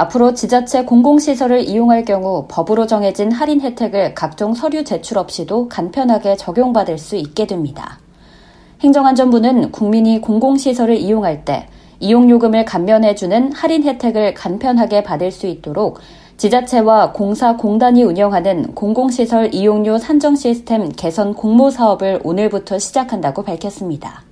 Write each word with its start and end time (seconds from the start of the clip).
앞으로 0.00 0.32
지자체 0.32 0.84
공공시설을 0.86 1.68
이용할 1.68 2.06
경우 2.06 2.46
법으로 2.48 2.86
정해진 2.86 3.30
할인 3.30 3.60
혜택을 3.60 4.14
각종 4.14 4.54
서류 4.54 4.82
제출 4.82 5.18
없이도 5.18 5.68
간편하게 5.68 6.36
적용받을 6.36 6.96
수 6.96 7.16
있게 7.16 7.46
됩니다. 7.46 7.98
행정안전부는 8.80 9.72
국민이 9.72 10.22
공공시설을 10.22 10.96
이용할 10.96 11.44
때 11.44 11.66
이용요금을 11.98 12.64
감면해주는 12.64 13.52
할인 13.52 13.82
혜택을 13.82 14.32
간편하게 14.32 15.02
받을 15.02 15.30
수 15.30 15.46
있도록 15.46 15.98
지자체와 16.38 17.12
공사 17.12 17.58
공단이 17.58 18.02
운영하는 18.02 18.74
공공시설 18.74 19.52
이용료 19.52 19.98
산정 19.98 20.34
시스템 20.34 20.88
개선 20.92 21.34
공모 21.34 21.68
사업을 21.68 22.20
오늘부터 22.24 22.78
시작한다고 22.78 23.42
밝혔습니다. 23.42 24.29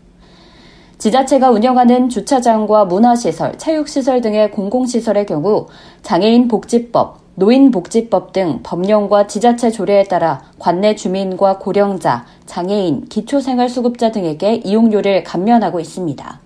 지자체가 0.99 1.51
운영하는 1.51 2.09
주차장과 2.09 2.87
문화시설, 2.87 3.57
체육시설 3.57 4.21
등의 4.21 4.51
공공시설의 4.51 5.27
경우 5.27 5.69
장애인 6.03 6.49
복지법, 6.49 7.19
노인복지법 7.37 8.33
등 8.33 8.61
법령과 8.65 9.29
지자체 9.29 9.71
조례에 9.71 10.05
따라 10.05 10.43
관내 10.59 10.97
주민과 10.97 11.59
고령자, 11.59 12.27
장애인, 12.47 13.07
기초생활수급자 13.09 14.11
등에게 14.11 14.55
이용료를 14.57 15.23
감면하고 15.23 15.79
있습니다. 15.79 16.41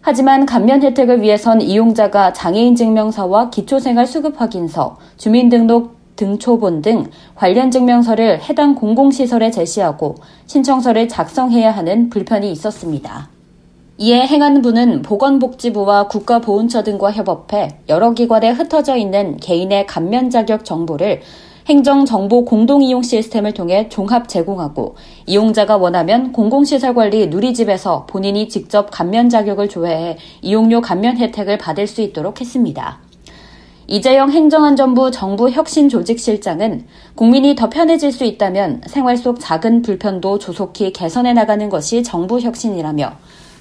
하지만 0.00 0.46
감면 0.46 0.82
혜택을 0.82 1.20
위해선 1.20 1.60
이용자가 1.60 2.32
장애인 2.32 2.74
증명서와 2.74 3.50
기초생활 3.50 4.06
수급 4.06 4.40
확인서, 4.40 4.96
주민등록 5.18 5.95
등초본 6.16 6.82
등 6.82 7.06
관련 7.34 7.70
증명서를 7.70 8.42
해당 8.48 8.74
공공시설에 8.74 9.50
제시하고 9.50 10.16
신청서를 10.46 11.08
작성해야 11.08 11.70
하는 11.70 12.10
불편이 12.10 12.50
있었습니다. 12.52 13.28
이에 13.98 14.26
행안부는 14.26 15.02
보건복지부와 15.02 16.08
국가보훈처 16.08 16.82
등과 16.82 17.12
협업해 17.12 17.78
여러 17.88 18.12
기관에 18.12 18.50
흩어져 18.50 18.96
있는 18.96 19.38
개인의 19.38 19.86
감면 19.86 20.28
자격 20.28 20.66
정보를 20.66 21.22
행정정보 21.68 22.44
공동이용 22.44 23.02
시스템을 23.02 23.52
통해 23.52 23.88
종합 23.88 24.28
제공하고 24.28 24.94
이용자가 25.26 25.78
원하면 25.78 26.30
공공시설 26.32 26.94
관리 26.94 27.26
누리집에서 27.26 28.06
본인이 28.06 28.48
직접 28.48 28.90
감면 28.90 29.28
자격을 29.28 29.68
조회해 29.68 30.18
이용료 30.42 30.80
감면 30.80 31.16
혜택을 31.16 31.58
받을 31.58 31.86
수 31.86 32.02
있도록 32.02 32.40
했습니다. 32.40 33.05
이재영 33.88 34.32
행정안전부 34.32 35.12
정부혁신조직실장은 35.12 36.86
국민이 37.14 37.54
더 37.54 37.70
편해질 37.70 38.10
수 38.10 38.24
있다면 38.24 38.80
생활 38.86 39.16
속 39.16 39.38
작은 39.38 39.82
불편도 39.82 40.40
조속히 40.40 40.92
개선해 40.92 41.34
나가는 41.34 41.68
것이 41.68 42.02
정부 42.02 42.40
혁신이라며 42.40 43.12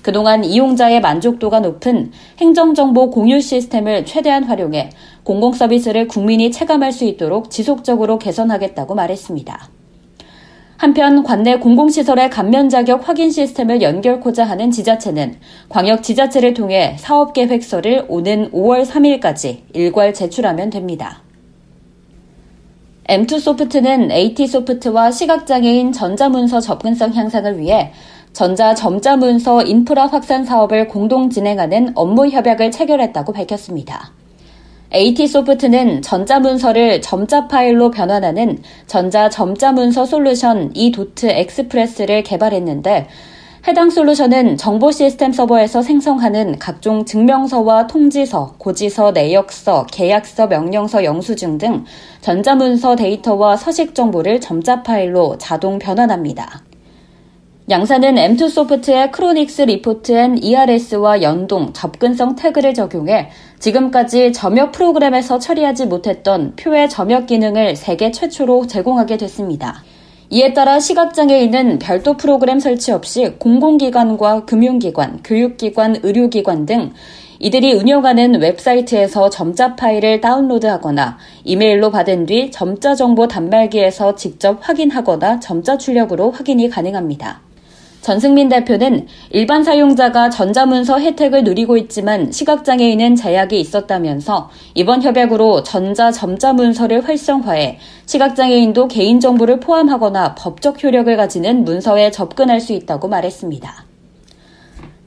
그동안 0.01 0.43
이용자의 0.43 1.01
만족도가 1.01 1.59
높은 1.59 2.11
행정정보 2.39 3.11
공유 3.11 3.39
시스템을 3.39 4.05
최대한 4.05 4.43
활용해 4.43 4.89
공공서비스를 5.23 6.07
국민이 6.07 6.49
체감할 6.49 6.91
수 6.91 7.05
있도록 7.05 7.51
지속적으로 7.51 8.17
개선하겠다고 8.17 8.95
말했습니다. 8.95 9.74
한편 10.85 11.23
관내 11.23 11.57
공공시설의 11.57 12.29
감면 12.29 12.69
자격 12.69 13.09
확인 13.09 13.31
시스템을 13.31 13.81
연결코자 13.81 14.43
하는 14.43 14.69
지자체는 14.69 15.37
광역 15.67 16.03
지자체를 16.03 16.53
통해 16.53 16.95
사업 16.99 17.33
계획서를 17.33 18.05
오는 18.07 18.51
5월 18.51 18.85
3일까지 18.85 19.61
일괄 19.73 20.13
제출하면 20.13 20.69
됩니다. 20.69 21.23
M2 23.07 23.39
소프트는 23.39 24.11
AT소프트와 24.11 25.09
시각장애인 25.09 25.91
전자문서 25.91 26.59
접근성 26.59 27.15
향상을 27.15 27.57
위해 27.57 27.91
전자 28.31 28.75
점자문서 28.75 29.63
인프라 29.63 30.05
확산 30.05 30.45
사업을 30.45 30.87
공동 30.87 31.31
진행하는 31.31 31.93
업무 31.95 32.27
협약을 32.27 32.69
체결했다고 32.69 33.33
밝혔습니다. 33.33 34.11
AT소프트는 34.93 36.01
전자문서를 36.01 37.01
점자 37.01 37.47
파일로 37.47 37.91
변환하는 37.91 38.59
전자 38.87 39.29
점자문서 39.29 40.05
솔루션 40.05 40.71
e도트 40.75 41.27
엑스프레스를 41.27 42.23
개발했는데 42.23 43.07
해당 43.67 43.89
솔루션은 43.89 44.57
정보 44.57 44.91
시스템 44.91 45.31
서버에서 45.31 45.81
생성하는 45.81 46.59
각종 46.59 47.03
증명서와 47.03 47.87
통지서, 47.87 48.53
고지서, 48.59 49.11
내역서, 49.13 49.87
계약서, 49.91 50.45
명령서, 50.45 51.03
영수증 51.03 51.57
등 51.57 51.83
전자문서 52.21 52.95
데이터와 52.95 53.57
서식 53.57 53.95
정보를 53.95 54.39
점자 54.39 54.83
파일로 54.83 55.39
자동 55.39 55.79
변환합니다. 55.79 56.61
양사는 57.67 58.13
M2소프트의 58.13 59.11
Crownix 59.11 59.63
Report & 59.63 60.37
ERS와 60.37 61.23
연동 61.23 61.73
접근성 61.73 62.35
태그를 62.35 62.75
적용해 62.75 63.31
지금까지 63.65 64.31
점역 64.31 64.73
프로그램에서 64.73 65.39
처리하지 65.39 65.87
못했던 65.87 66.55
표의 66.55 66.87
점역 66.87 67.25
기능을 67.25 67.75
세계 67.75 68.11
최초로 68.11 68.67
제공하게 68.67 69.17
됐습니다. 69.17 69.83
이에 70.29 70.53
따라 70.53 70.79
시각장애인은 70.79 71.79
별도 71.79 72.15
프로그램 72.15 72.59
설치 72.59 72.91
없이 72.91 73.33
공공기관과 73.39 74.45
금융기관, 74.45 75.21
교육기관, 75.23 76.01
의료기관 76.03 76.67
등 76.67 76.93
이들이 77.39 77.73
운영하는 77.73 78.39
웹사이트에서 78.39 79.31
점자 79.31 79.75
파일을 79.75 80.21
다운로드하거나 80.21 81.17
이메일로 81.43 81.89
받은 81.89 82.27
뒤 82.27 82.51
점자 82.51 82.93
정보 82.93 83.27
단말기에서 83.27 84.13
직접 84.13 84.59
확인하거나 84.61 85.39
점자 85.39 85.75
출력으로 85.79 86.29
확인이 86.29 86.69
가능합니다. 86.69 87.41
전승민 88.05 88.49
대표는 88.49 89.07
일반 89.31 89.63
사용자가 89.63 90.29
전자문서 90.29 90.99
혜택을 90.99 91.43
누리고 91.43 91.75
있지만 91.75 92.31
시각장애인은 92.31 93.15
제약이 93.15 93.59
있었다면서 93.59 94.51
이번 94.75 95.01
협약으로 95.01 95.63
전자 95.63 96.11
점자문서를 96.11 97.03
활성화해 97.03 97.79
시각장애인도 98.05 98.89
개인정보를 98.89 99.59
포함하거나 99.59 100.35
법적 100.35 100.83
효력을 100.83 101.17
가지는 101.17 101.63
문서에 101.63 102.11
접근할 102.11 102.59
수 102.59 102.73
있다고 102.73 103.07
말했습니다. 103.07 103.84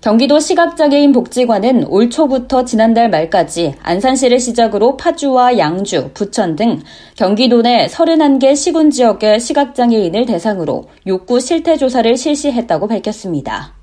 경기도 0.09 0.41
시각장애인 0.41 1.13
복지관은 1.13 1.87
올 1.87 2.09
초부터 2.09 2.65
지난달 2.65 3.11
말까지 3.11 3.75
안산시를 3.83 4.41
시작으로 4.41 4.97
파주와 4.97 5.59
양주, 5.59 6.13
부천 6.15 6.57
등 6.57 6.81
경기도 7.15 7.61
내 7.61 7.87
31개 7.89 8.57
시군 8.57 8.89
지역의 8.89 9.39
시각장애인을 9.39 10.25
대상으로 10.25 10.85
욕구 11.07 11.41
실태 11.41 11.77
조사를 11.77 12.17
실시했다고 12.17 12.87
밝혔습니다. 12.89 13.75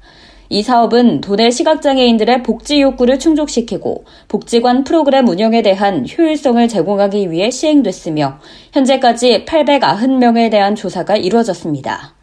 이 0.49 0.63
사업은 0.63 1.21
도내 1.21 1.51
시각장애인들의 1.51 2.41
복지 2.41 2.81
욕구를 2.81 3.19
충족시키고 3.19 4.05
복지관 4.27 4.83
프로그램 4.83 5.27
운영에 5.27 5.61
대한 5.61 6.07
효율성을 6.09 6.67
제공하기 6.67 7.29
위해 7.29 7.51
시행됐으며 7.51 8.39
현재까지 8.73 9.45
890명에 9.45 10.49
대한 10.49 10.73
조사가 10.73 11.17
이루어졌습니다. 11.17 12.14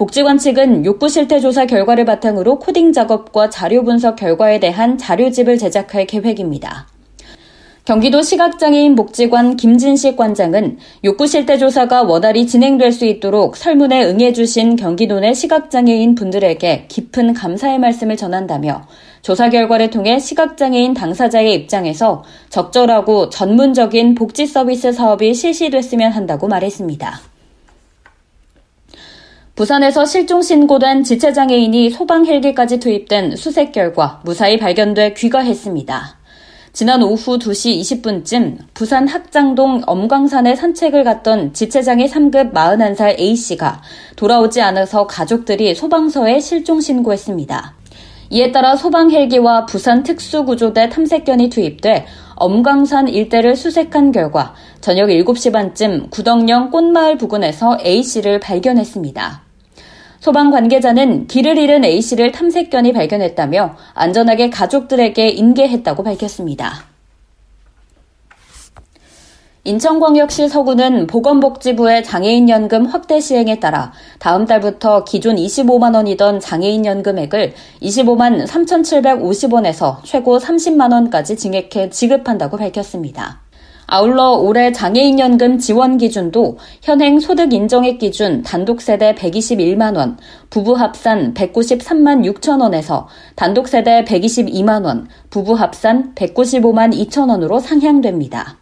복지관 0.00 0.38
측은 0.38 0.86
욕구 0.86 1.10
실태 1.10 1.40
조사 1.40 1.66
결과를 1.66 2.06
바탕으로 2.06 2.58
코딩 2.58 2.94
작업과 2.94 3.50
자료 3.50 3.84
분석 3.84 4.16
결과에 4.16 4.58
대한 4.58 4.96
자료집을 4.96 5.58
제작할 5.58 6.06
계획입니다. 6.06 6.86
경기도 7.84 8.22
시각장애인 8.22 8.96
복지관 8.96 9.58
김진식 9.58 10.16
관장은 10.16 10.78
욕구 11.04 11.26
실태 11.26 11.58
조사가 11.58 12.04
원활히 12.04 12.46
진행될 12.46 12.92
수 12.92 13.04
있도록 13.04 13.58
설문에 13.58 14.06
응해주신 14.06 14.76
경기도 14.76 15.20
내 15.20 15.34
시각장애인 15.34 16.14
분들에게 16.14 16.86
깊은 16.88 17.34
감사의 17.34 17.78
말씀을 17.78 18.16
전한다며 18.16 18.86
조사 19.20 19.50
결과를 19.50 19.90
통해 19.90 20.18
시각장애인 20.18 20.94
당사자의 20.94 21.54
입장에서 21.54 22.24
적절하고 22.48 23.28
전문적인 23.28 24.14
복지 24.14 24.46
서비스 24.46 24.92
사업이 24.92 25.34
실시됐으면 25.34 26.12
한다고 26.12 26.48
말했습니다. 26.48 27.29
부산에서 29.60 30.06
실종 30.06 30.40
신고된 30.40 31.04
지체장애인이 31.04 31.90
소방 31.90 32.24
헬기까지 32.24 32.80
투입된 32.80 33.36
수색 33.36 33.72
결과 33.72 34.22
무사히 34.24 34.56
발견돼 34.56 35.12
귀가했습니다. 35.12 36.16
지난 36.72 37.02
오후 37.02 37.38
2시 37.38 37.78
20분쯤 37.78 38.56
부산 38.72 39.06
학장동 39.06 39.82
엄광산에 39.84 40.56
산책을 40.56 41.04
갔던 41.04 41.52
지체장애 41.52 42.06
3급 42.06 42.54
41살 42.54 43.20
A씨가 43.20 43.82
돌아오지 44.16 44.62
않아서 44.62 45.06
가족들이 45.06 45.74
소방서에 45.74 46.40
실종 46.40 46.80
신고했습니다. 46.80 47.74
이에 48.30 48.52
따라 48.52 48.76
소방 48.76 49.10
헬기와 49.10 49.66
부산 49.66 50.02
특수구조대 50.04 50.88
탐색견이 50.88 51.50
투입돼 51.50 52.06
엄광산 52.36 53.08
일대를 53.08 53.56
수색한 53.56 54.12
결과 54.12 54.54
저녁 54.80 55.08
7시 55.08 55.52
반쯤 55.52 56.08
구덕령 56.08 56.70
꽃마을 56.70 57.18
부근에서 57.18 57.76
A씨를 57.84 58.40
발견했습니다. 58.40 59.49
소방 60.20 60.50
관계자는 60.50 61.26
길을 61.26 61.56
잃은 61.56 61.84
A씨를 61.84 62.30
탐색견이 62.30 62.92
발견했다며 62.92 63.76
안전하게 63.94 64.50
가족들에게 64.50 65.28
인계했다고 65.28 66.02
밝혔습니다. 66.02 66.90
인천광역시 69.64 70.48
서구는 70.48 71.06
보건복지부의 71.06 72.02
장애인연금 72.04 72.86
확대 72.86 73.20
시행에 73.20 73.60
따라 73.60 73.92
다음 74.18 74.46
달부터 74.46 75.04
기존 75.04 75.36
25만 75.36 75.94
원이던 75.94 76.40
장애인연금액을 76.40 77.54
25만 77.82 78.46
3,750원에서 78.46 80.02
최고 80.02 80.38
30만 80.38 80.92
원까지 80.92 81.36
증액해 81.36 81.90
지급한다고 81.90 82.56
밝혔습니다. 82.56 83.40
아울러 83.92 84.34
올해 84.34 84.70
장애인연금 84.70 85.58
지원 85.58 85.98
기준도 85.98 86.58
현행 86.80 87.18
소득 87.18 87.52
인정액 87.52 87.98
기준 87.98 88.40
단독세대 88.42 89.16
121만 89.16 89.96
원, 89.96 90.16
부부 90.48 90.74
합산 90.74 91.34
193만 91.34 92.24
6천 92.24 92.60
원에서 92.60 93.08
단독세대 93.34 94.04
122만 94.04 94.84
원, 94.84 95.08
부부 95.30 95.54
합산 95.54 96.14
195만 96.14 96.94
2천 96.94 97.30
원으로 97.30 97.58
상향됩니다. 97.58 98.58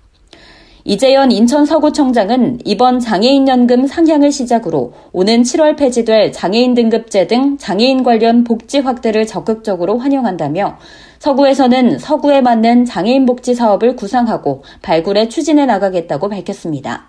이재현 0.84 1.30
인천 1.30 1.66
서구청장은 1.66 2.60
이번 2.64 2.98
장애인연금 2.98 3.86
상향을 3.86 4.32
시작으로 4.32 4.94
오는 5.12 5.42
7월 5.42 5.76
폐지될 5.76 6.32
장애인 6.32 6.72
등급제 6.72 7.26
등 7.26 7.58
장애인 7.58 8.02
관련 8.02 8.44
복지 8.44 8.78
확대를 8.78 9.26
적극적으로 9.26 9.98
환영한다며 9.98 10.78
서구에서는 11.18 11.98
서구에 11.98 12.40
맞는 12.40 12.84
장애인 12.84 13.26
복지 13.26 13.54
사업을 13.54 13.96
구상하고 13.96 14.62
발굴에 14.82 15.28
추진해 15.28 15.66
나가겠다고 15.66 16.28
밝혔습니다. 16.28 17.08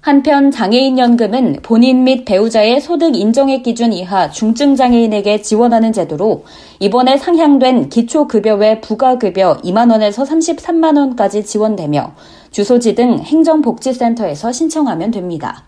한편 0.00 0.50
장애인연금은 0.50 1.58
본인 1.62 2.04
및 2.04 2.24
배우자의 2.24 2.80
소득 2.80 3.14
인정액 3.14 3.62
기준 3.62 3.92
이하 3.92 4.30
중증 4.30 4.74
장애인에게 4.74 5.42
지원하는 5.42 5.92
제도로 5.92 6.44
이번에 6.78 7.18
상향된 7.18 7.90
기초급여 7.90 8.54
외 8.54 8.80
부가급여 8.80 9.58
2만원에서 9.58 10.26
33만원까지 10.26 11.44
지원되며 11.44 12.14
주소지 12.50 12.94
등 12.94 13.18
행정복지센터에서 13.18 14.52
신청하면 14.52 15.10
됩니다. 15.10 15.64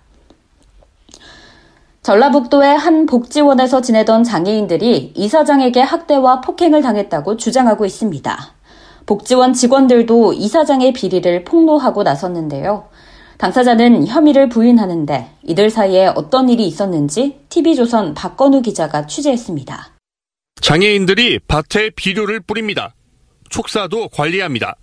전라북도의 2.03 2.77
한 2.77 3.07
복지원에서 3.07 3.81
지내던 3.81 4.25
장애인들이 4.25 5.13
이사장에게 5.15 5.81
학대와 5.81 6.41
폭행을 6.41 6.83
당했다고 6.83 7.37
주장하고 7.37 7.87
있습니다. 7.87 8.55
복지원 9.07 9.53
직원들도 9.53 10.33
이사장의 10.33 10.95
비리를 10.95 11.45
폭로하고 11.45 12.03
나섰는데요. 12.03 12.89
당사자는 13.39 14.09
혐의를 14.09 14.49
부인하는데 14.49 15.31
이들 15.45 15.71
사이에 15.71 16.09
어떤 16.17 16.49
일이 16.49 16.67
있었는지 16.67 17.39
TV조선 17.49 18.15
박건우 18.15 18.63
기자가 18.63 19.07
취재했습니다. 19.07 19.93
장애인들이 20.61 21.39
밭에 21.47 21.91
비료를 21.95 22.41
뿌립니다. 22.41 22.95
촉사도 23.49 24.09
관리합니다. 24.09 24.75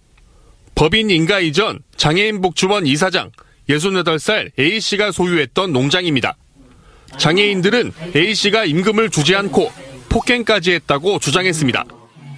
법인 0.73 1.09
인가 1.09 1.41
이전 1.41 1.79
장애인 1.97 2.39
복지원 2.39 2.87
이사장 2.87 3.31
68살 3.67 4.57
A씨가 4.57 5.11
소유했던 5.11 5.73
농장입니다. 5.73 6.37
장애인들은 7.17 7.91
A씨가 8.15 8.65
임금을 8.65 9.09
주지 9.09 9.35
않고 9.35 9.71
폭행까지 10.09 10.71
했다고 10.73 11.19
주장했습니다. 11.19 11.85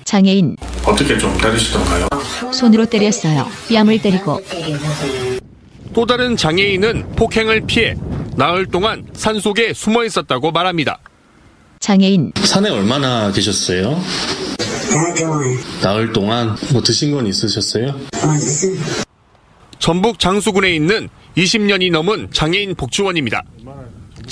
장애인 0.04 0.56
어떻게 0.86 1.18
좀 1.18 1.38
때리시던가요? 1.38 2.08
손으로 2.52 2.86
때렸어요. 2.86 3.48
뺨을 3.70 4.02
때리고 4.02 4.42
또 5.94 6.06
다른 6.06 6.36
장애인은 6.36 7.16
폭행을 7.16 7.62
피해 7.68 7.96
나흘 8.36 8.66
동안 8.68 9.06
산 9.14 9.40
속에 9.40 9.74
숨어 9.74 10.04
있었다고 10.06 10.52
말합니다. 10.52 11.00
장애인 11.80 12.32
산에 12.44 12.70
얼마나 12.70 13.32
계셨어요? 13.32 14.02
나흘 14.92 15.16
동안 15.16 15.58
나흘 15.82 16.14
동안 16.14 16.58
뭐 16.72 16.82
드신 16.82 17.12
건 17.12 17.28
있으셨어요? 17.28 18.00
전북 19.80 20.20
장수군에 20.20 20.74
있는 20.76 21.10
20년이 21.38 21.92
넘은 21.92 22.30
장애인 22.32 22.76
복지원입니다. 22.76 23.44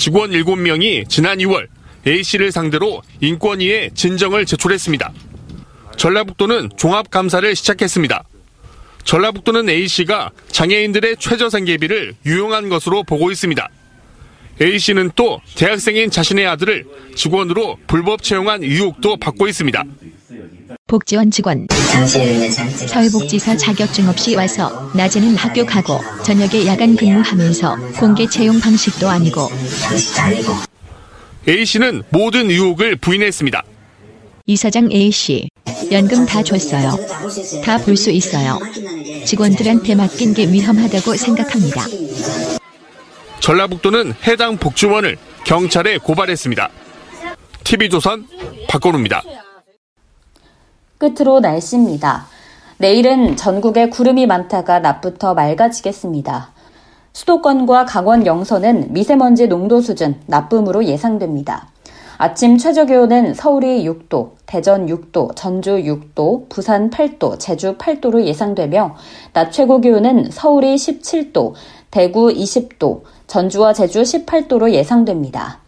직원 0.00 0.30
7명이 0.30 1.10
지난 1.10 1.36
2월 1.40 1.66
A씨를 2.06 2.52
상대로 2.52 3.02
인권위에 3.20 3.90
진정을 3.92 4.46
제출했습니다. 4.46 5.12
전라북도는 5.98 6.70
종합감사를 6.78 7.54
시작했습니다. 7.54 8.24
전라북도는 9.04 9.68
A씨가 9.68 10.30
장애인들의 10.48 11.16
최저생계비를 11.18 12.14
유용한 12.24 12.70
것으로 12.70 13.02
보고 13.02 13.30
있습니다. 13.30 13.68
A씨는 14.62 15.10
또 15.16 15.42
대학생인 15.54 16.10
자신의 16.10 16.46
아들을 16.46 16.86
직원으로 17.14 17.76
불법 17.86 18.22
채용한 18.22 18.62
의혹도 18.62 19.18
받고 19.18 19.48
있습니다. 19.48 19.84
복지원 20.90 21.30
직원 21.30 21.68
사회복지사 22.88 23.56
자격증 23.56 24.08
없이 24.08 24.34
와서 24.34 24.90
낮에는 24.92 25.36
학교 25.36 25.64
가고 25.64 26.00
저녁에 26.24 26.66
야간 26.66 26.96
근무하면서 26.96 27.76
공개 28.00 28.26
채용 28.26 28.58
방식도 28.58 29.08
아니고 29.08 29.48
방식도 29.84 30.20
아니고 30.20 30.52
A씨는 31.48 32.02
모든 32.10 32.50
의혹을 32.50 32.96
부인했습니다. 32.96 33.62
이사장 34.46 34.90
A씨 34.90 35.48
연금 35.92 36.26
다 36.26 36.42
줬어요. 36.42 36.96
다 37.64 37.78
볼 37.78 37.96
수 37.96 38.10
있어요. 38.10 38.58
직원들한테 39.24 39.94
맡긴 39.94 40.34
게 40.34 40.50
위험하다고 40.50 41.14
생각합니다. 41.14 41.84
전라북도는 43.38 44.14
해당 44.26 44.56
복지원을 44.56 45.18
경찰에 45.44 45.98
고발했습니다. 45.98 46.68
TV조선 47.62 48.26
박건우입니다. 48.68 49.22
끝으로 51.00 51.40
날씨입니다. 51.40 52.26
내일은 52.76 53.34
전국에 53.34 53.88
구름이 53.88 54.26
많다가 54.26 54.80
낮부터 54.80 55.32
맑아지겠습니다. 55.32 56.50
수도권과 57.14 57.86
강원 57.86 58.26
영서는 58.26 58.92
미세먼지 58.92 59.48
농도 59.48 59.80
수준 59.80 60.20
나쁨으로 60.26 60.84
예상됩니다. 60.84 61.68
아침 62.18 62.58
최저 62.58 62.84
기온은 62.84 63.32
서울이 63.32 63.82
6도, 63.84 64.32
대전 64.44 64.86
6도, 64.86 65.34
전주 65.34 65.70
6도, 65.70 66.50
부산 66.50 66.90
8도, 66.90 67.38
제주 67.38 67.78
8도로 67.78 68.22
예상되며 68.24 68.94
낮 69.32 69.50
최고 69.52 69.80
기온은 69.80 70.30
서울이 70.30 70.74
17도, 70.74 71.54
대구 71.90 72.28
20도, 72.28 73.04
전주와 73.26 73.72
제주 73.72 74.02
18도로 74.02 74.70
예상됩니다. 74.72 75.59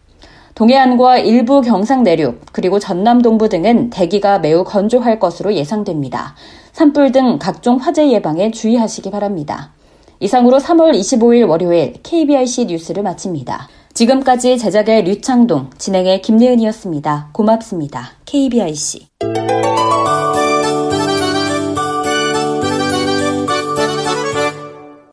동해안과 0.55 1.17
일부 1.17 1.61
경상 1.61 2.03
내륙, 2.03 2.41
그리고 2.51 2.79
전남 2.79 3.21
동부 3.21 3.49
등은 3.49 3.89
대기가 3.89 4.39
매우 4.39 4.63
건조할 4.63 5.19
것으로 5.19 5.53
예상됩니다. 5.55 6.35
산불 6.73 7.11
등 7.11 7.39
각종 7.39 7.77
화재 7.77 8.11
예방에 8.11 8.51
주의하시기 8.51 9.09
바랍니다. 9.11 9.71
이상으로 10.19 10.59
3월 10.59 10.93
25일 10.93 11.49
월요일 11.49 11.95
KBRC 12.03 12.65
뉴스를 12.65 13.03
마칩니다. 13.03 13.67
지금까지 13.93 14.57
제작의 14.57 15.03
류창동, 15.03 15.71
진행의 15.77 16.21
김예은이었습니다. 16.21 17.29
고맙습니다. 17.31 18.11
KBRC. 18.25 19.07